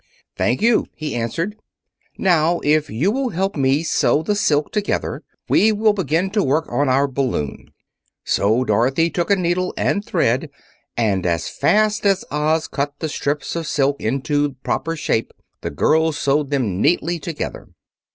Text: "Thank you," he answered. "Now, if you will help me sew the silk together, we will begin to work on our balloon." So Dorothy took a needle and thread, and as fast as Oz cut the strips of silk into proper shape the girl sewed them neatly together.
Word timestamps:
"Thank 0.35 0.63
you," 0.63 0.87
he 0.95 1.13
answered. 1.13 1.57
"Now, 2.17 2.59
if 2.63 2.89
you 2.89 3.11
will 3.11 3.29
help 3.29 3.55
me 3.55 3.83
sew 3.83 4.23
the 4.23 4.33
silk 4.33 4.71
together, 4.71 5.21
we 5.47 5.71
will 5.71 5.93
begin 5.93 6.31
to 6.31 6.43
work 6.43 6.65
on 6.71 6.89
our 6.89 7.07
balloon." 7.07 7.69
So 8.23 8.63
Dorothy 8.63 9.11
took 9.11 9.29
a 9.29 9.35
needle 9.35 9.75
and 9.77 10.03
thread, 10.03 10.49
and 10.97 11.23
as 11.27 11.49
fast 11.49 12.03
as 12.07 12.25
Oz 12.31 12.67
cut 12.67 12.95
the 12.97 13.09
strips 13.09 13.55
of 13.55 13.67
silk 13.67 14.01
into 14.01 14.53
proper 14.63 14.95
shape 14.95 15.33
the 15.61 15.69
girl 15.69 16.11
sewed 16.11 16.49
them 16.49 16.81
neatly 16.81 17.19
together. 17.19 17.67